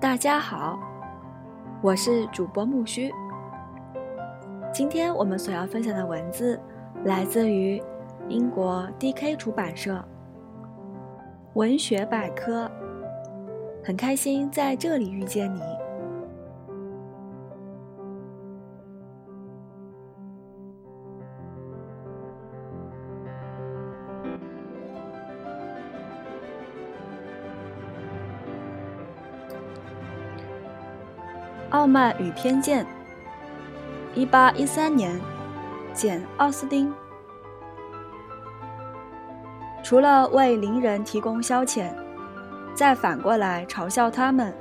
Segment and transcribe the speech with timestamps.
[0.00, 0.78] 大家好，
[1.80, 3.10] 我是主播木须。
[4.72, 6.60] 今天我们所要分享的文字
[7.04, 7.82] 来自于
[8.28, 9.94] 英国 D.K 出版社
[11.54, 12.66] 《文学百科》，
[13.84, 15.60] 很开心在这里遇见你。
[31.82, 32.84] 《傲慢与偏见》，
[34.14, 35.20] 一八一三年，
[35.92, 36.94] 简·奥斯丁。
[39.82, 41.92] 除了为邻人提供消遣，
[42.72, 44.54] 再反过来嘲笑他们，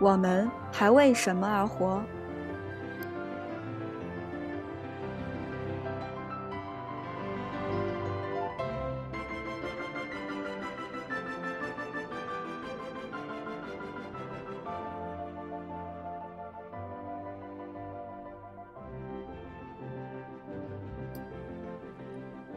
[0.00, 2.02] 我们还为什么而活？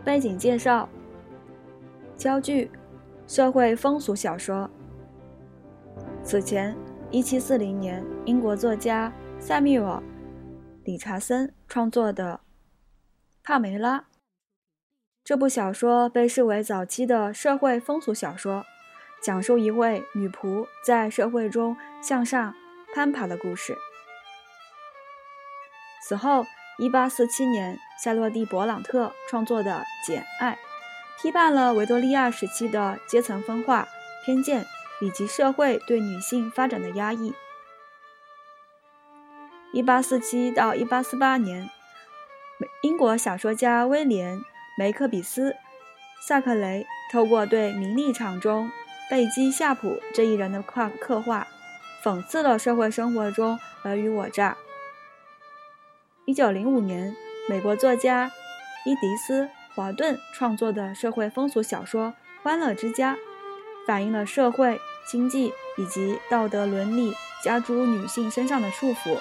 [0.03, 0.89] 背景介绍：
[2.17, 2.69] 焦距，
[3.25, 4.69] 社会风俗小说。
[6.21, 6.75] 此前
[7.11, 9.97] ，1740年，英国作家塞缪尔·
[10.83, 12.41] 理查森创作的
[13.45, 13.99] 《帕梅拉》
[15.23, 18.65] 这部小说被视为早期的社会风俗小说，
[19.21, 22.53] 讲述一位女仆在社会中向上
[22.93, 23.77] 攀爬的故事。
[26.05, 26.45] 此后。
[26.79, 29.71] 一八四七年，夏洛蒂·勃朗特创作的
[30.07, 30.57] 《简·爱》，
[31.21, 33.88] 批判了维多利亚时期的阶层分化、
[34.25, 34.65] 偏见
[34.99, 37.33] 以及社会对女性发展的压抑。
[39.71, 41.69] 一八四七到一八四八年，
[42.81, 44.39] 英国小说家威廉·
[44.75, 45.52] 梅克比斯·
[46.27, 48.71] 萨克雷透过对名利场中
[49.11, 51.48] 贝基·夏普这一人的刻刻画，
[52.03, 54.58] 讽刺了社会生活中尔虞我诈。
[56.26, 57.14] 一九零五年，
[57.50, 58.32] 美国作家
[58.86, 59.44] 伊迪丝·
[59.76, 62.14] 华顿创作的社会风俗小说
[62.44, 63.16] 《欢乐之家》，
[63.86, 67.14] 反映了社会、经济以及道德伦理
[67.44, 69.17] 加诸女性身上的束缚。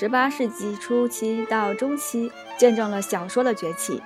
[0.00, 4.02] 十八世纪初期到中期，见证了小说的崛起，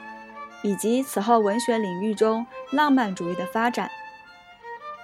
[0.60, 3.88] 以及此后文学领域中浪漫主义的发展。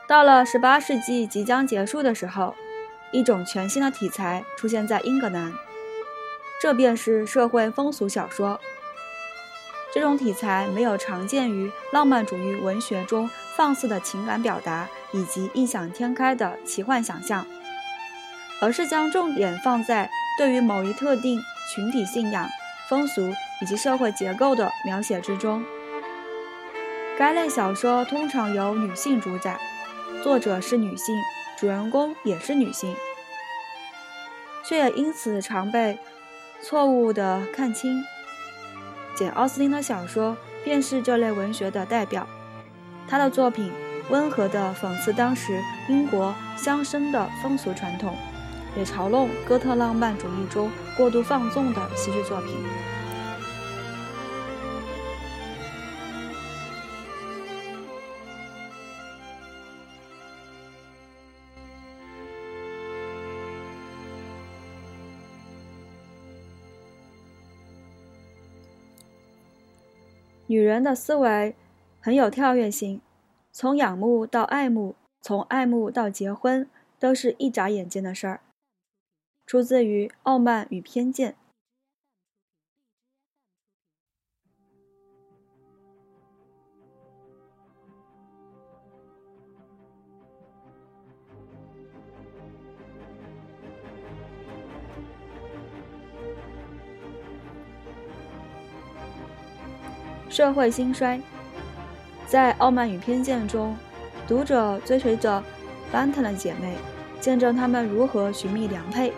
[0.09, 2.57] 到了十八世纪即将结束的时候，
[3.13, 5.53] 一种全新的题材出现在英格兰，
[6.61, 8.59] 这便是社会风俗小说。
[9.95, 17.47] 这种题材没有常见于浪漫主义文学中放肆的情感表达以及异想天开的奇幻想象，
[18.61, 20.11] 而是将重点放在。
[20.41, 21.39] 对于某一特定
[21.71, 22.49] 群体信仰、
[22.89, 23.31] 风俗
[23.61, 25.63] 以及社会结构的描写之中，
[27.19, 29.61] 该类小说通常由女性主宰，
[30.25, 31.15] 作者是女性，
[31.59, 32.97] 主人公也是女性，
[34.65, 35.99] 却也因此常被
[36.63, 38.03] 错误地看清。
[39.15, 42.27] 简·奥斯汀的小说便是这类文学的代表，
[43.07, 43.71] 他的作品
[44.09, 48.17] 温和地讽刺当时英国乡绅的风俗传统。
[48.77, 52.55] 也嘲弄哥特浪漫主义中过度放纵的戏剧作品。
[70.47, 71.55] 女人的思维
[72.01, 73.01] 很有跳跃性，
[73.53, 76.69] 从仰慕到爱慕，从爱慕到结婚，
[76.99, 78.41] 都是一眨眼间的事儿。
[79.51, 81.33] 出自于《傲慢与偏见》。
[100.29, 101.21] 社会兴衰，
[102.29, 103.77] 在《傲慢与偏见》中，
[104.29, 105.43] 读者追随着
[105.91, 106.77] 班特的姐妹，
[107.21, 109.13] 见证她们如何寻觅良配。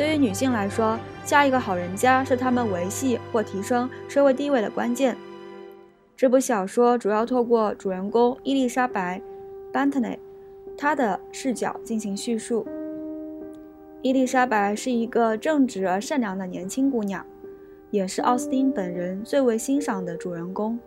[0.00, 5.14] 对于女性来说，嫁一个好人家是她们维系或提升社会地位的关键。
[6.16, 9.18] 这部小说主要透过主人公伊丽莎白·
[9.70, 10.18] 班特内，
[10.74, 12.66] 她的视角进行叙述。
[14.00, 17.22] 伊丽莎白是一个正直而善良的年轻姑娘，
[17.90, 20.78] 也是奥斯汀本人最为欣赏的主人公。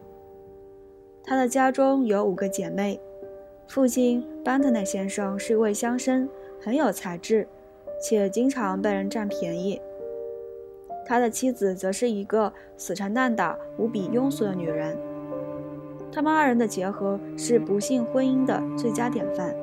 [1.23, 2.99] 她的家中有五个姐妹，
[3.67, 6.27] 父亲班特内先生是一位乡绅，
[6.59, 7.47] 很有才智，
[8.03, 9.79] 且经常被人占便宜。
[11.05, 14.97] 他的妻子则是一个死缠烂打、无比庸俗的女人。
[16.11, 19.62] 他们二人的结合是不幸婚姻的最佳典范。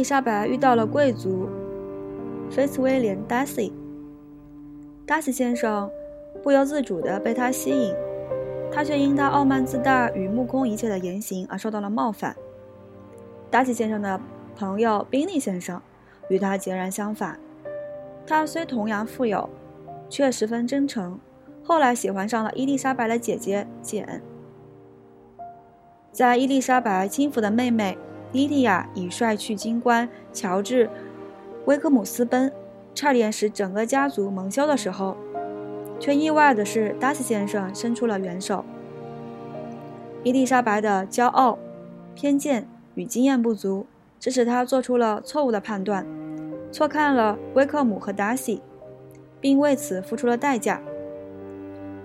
[0.00, 1.46] 伊丽莎白遇到了贵族
[2.50, 3.70] 菲茨威廉·达西。
[5.04, 5.90] 达西先生
[6.42, 7.94] 不由自主地被他吸引。
[8.72, 12.34] 他却因他傲慢自大与目空一切的言行而受到了冒犯。
[13.50, 14.18] 达西先生的
[14.56, 15.78] 朋友宾利先生
[16.30, 17.38] 与他截然相反，
[18.26, 19.50] 他虽同样富有，
[20.08, 21.20] 却十分真诚。
[21.62, 24.22] 后来喜欢上了伊丽莎白的姐姐简。
[26.10, 27.98] 在伊丽莎白轻浮的妹妹
[28.32, 30.86] 莉迪亚已率去金官乔治·
[31.64, 32.52] 威克姆私奔，
[32.94, 35.16] 差点使整个家族蒙羞的时候。
[35.98, 38.64] 却意外的是，达西先生伸出了援手。
[40.22, 41.58] 伊丽莎白的骄傲、
[42.14, 43.86] 偏见与经验不足，
[44.18, 46.06] 致使她做出了错误的判断，
[46.72, 48.62] 错看了威克姆和达西，
[49.40, 50.80] 并为此付出了代价。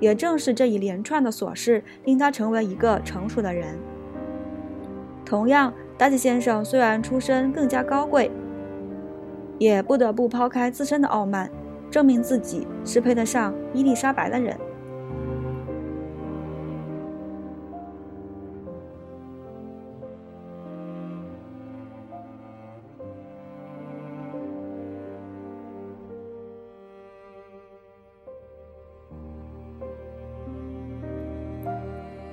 [0.02, 3.80] 也正是这一连串的琐事，令他成为一个成熟的人。
[5.24, 8.30] 同样，达西先生虽然出身更加高贵，
[9.58, 11.50] 也不得不抛开自身的傲慢。
[11.90, 14.58] 证明自己是配得上伊丽莎白的人。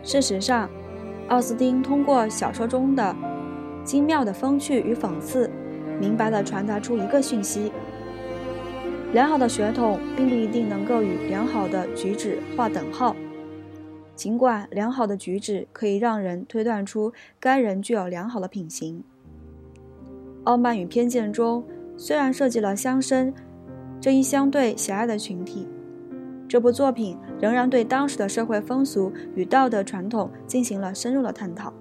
[0.02, 0.68] 事实上，
[1.28, 3.14] 奥斯汀通过小说中的
[3.84, 5.50] 精妙的风趣与讽刺，
[6.00, 7.72] 明白地传达出一个讯息。
[9.12, 13.14] 良好的血统并不一定能够与良好的举止划等号，
[14.16, 19.02] 尽管良好的举止可以让人推断出该人具有良好的品行。
[20.44, 21.62] 傲慢与偏见中
[21.96, 23.32] 虽然涉及了乡绅
[24.00, 25.68] 这一相对狭隘的群体，
[26.48, 31.72] 这部作品仍然对当时的社会风俗与道德传统进行了深入的探讨。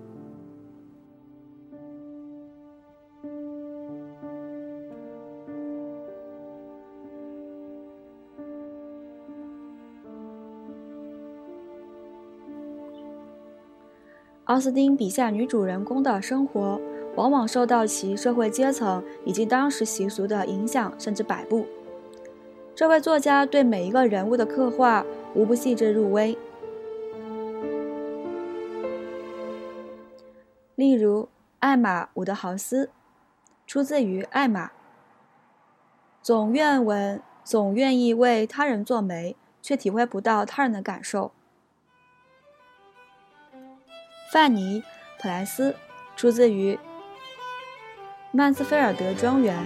[14.51, 16.77] 奥斯汀笔下女主人公的生活，
[17.15, 21.65] 往往受到其社会阶层以及当时习俗的影响，甚至摆布。
[22.75, 26.38] 这位作家对每一个人物的刻画，无不细致入微。
[30.75, 32.89] 例如，艾玛·伍德豪斯，
[33.65, 34.71] 出自于艾玛。
[36.21, 41.31] 总愿闻，总愿意为他人做媒，却体会不到他人的感受。
[44.31, 44.79] 范尼·
[45.21, 45.75] 普莱斯
[46.15, 46.79] 出自于
[48.31, 49.61] 曼斯菲尔德庄园，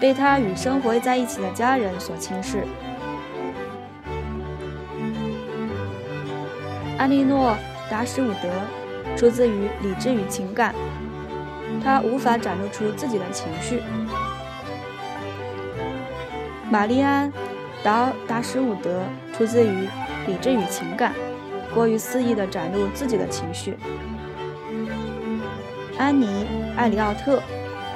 [0.00, 2.64] 被他与生活在一起的家人所轻视。
[6.96, 7.56] 安莉诺·
[7.90, 8.48] 达什伍德
[9.16, 10.72] 出自于理智与情感，
[11.82, 13.82] 他无法展露出自己的情绪。
[16.70, 17.28] 玛丽安·
[17.82, 19.02] 达达什伍德
[19.36, 19.88] 出自于
[20.28, 21.12] 理智与情感。
[21.74, 23.76] 过于肆意地展露自己的情绪。
[25.98, 26.26] 安妮·
[26.76, 27.42] 艾里奥特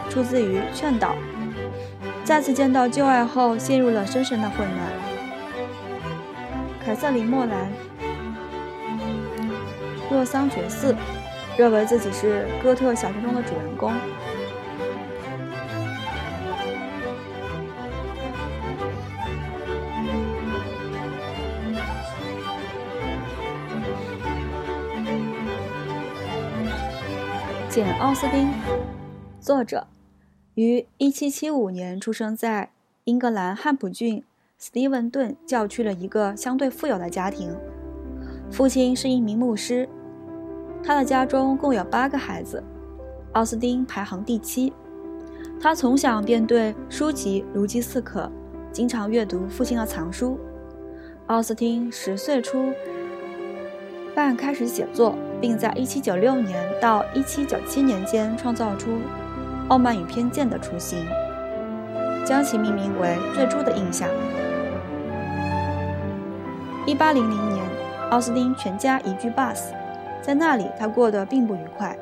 [0.08, 1.10] 出自于《劝导》，
[2.24, 4.78] 再次见到旧爱后陷入了深深的混乱。
[6.84, 7.70] 凯瑟琳·莫兰，
[10.10, 10.96] 洛桑觉寺，
[11.58, 13.92] 认为自己是哥特小说中的主人公。
[27.70, 28.52] 简·奥斯汀，
[29.38, 29.86] 作者，
[30.54, 32.70] 于1775年出生在
[33.04, 34.24] 英格兰汉普郡
[34.58, 37.56] 斯蒂文顿教区的一个相对富有的家庭，
[38.50, 39.88] 父亲是一名牧师。
[40.82, 42.60] 他的家中共有八个孩子，
[43.34, 44.72] 奥斯汀排行第七。
[45.60, 48.28] 他从小便对书籍如饥似渴，
[48.72, 50.36] 经常阅读父亲的藏书。
[51.26, 52.72] 奥斯汀十岁初
[54.20, 58.90] 半开始写作，并在1796年到1797年间创造出
[59.68, 61.06] 《傲慢与偏见》的雏形，
[62.22, 64.06] 将其命名为《最初的印象》。
[66.86, 67.64] 1800年，
[68.10, 69.72] 奥斯汀全家移居巴斯，
[70.20, 71.96] 在那里他过得并不愉快。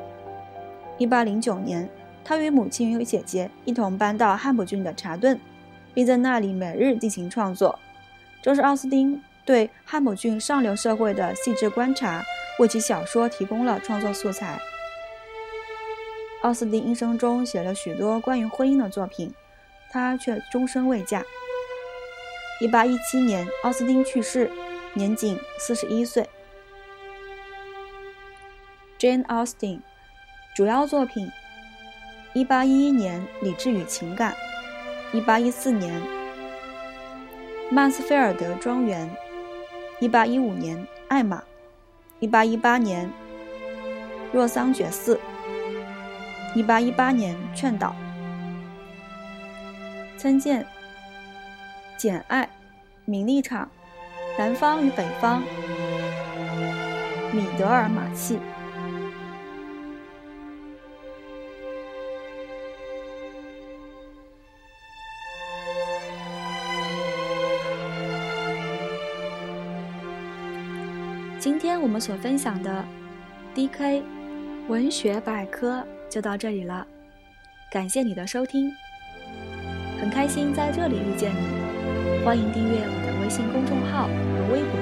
[0.99, 1.89] 1809年，
[2.25, 5.39] 他与母亲与姐姐一同搬到汉普郡的查顿，
[5.95, 7.79] 并在那里每日进行创作。
[8.43, 9.23] 这是奥斯汀。
[9.49, 12.23] 对汉姆郡上流社会的细致观察，
[12.59, 14.61] 为其小说提供了创作素材。
[16.43, 19.33] 奥斯汀一生中写了许多关于婚姻的作品，
[19.91, 21.25] 他却终身未嫁。
[22.61, 24.51] 1817年，奥斯汀去世，
[24.93, 26.29] 年仅41岁。
[28.99, 29.81] Jane Austen，
[30.55, 31.33] 主要作品
[32.35, 34.37] ：1811年《理智与情感》
[35.25, 36.03] ，1814年
[37.71, 39.09] 《曼斯菲尔德庄园》。
[40.01, 41.43] 一八一五年，艾玛；
[42.21, 43.11] 一八一八年，
[44.33, 45.19] 若桑觉寺；
[46.55, 47.97] 一八一八年，劝导。
[50.17, 50.63] 参见
[51.97, 52.45] 《简爱》
[53.07, 53.65] 《名利场》
[54.39, 55.43] 《南方与北方》
[57.35, 58.37] 《米德尔马契》。
[71.89, 72.85] 我们所分享的
[73.55, 74.03] DK
[74.69, 76.87] 文学百科就到这里了，
[77.73, 78.71] 感谢你的收听，
[79.99, 84.79] 很开心在这里遇见你，欢迎订阅我的微信公众号和微博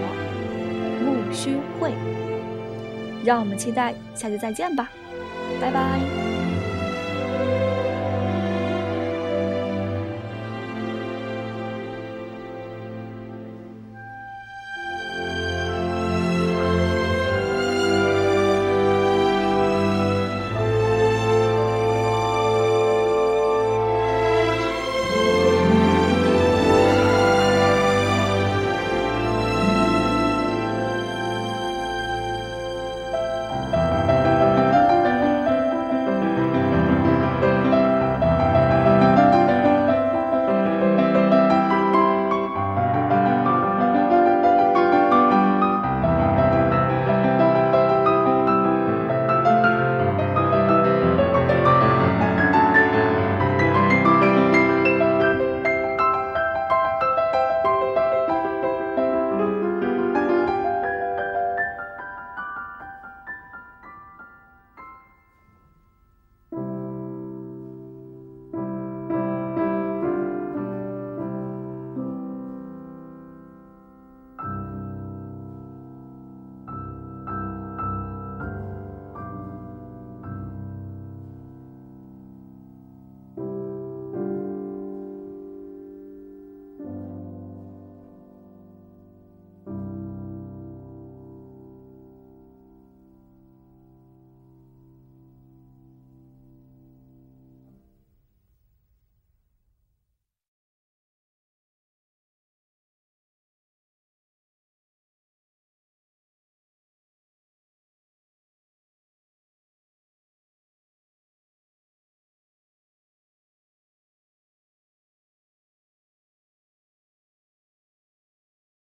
[1.05, 1.93] 木须会，
[3.25, 4.91] 让我们期待下期再见吧，
[5.61, 6.26] 拜拜。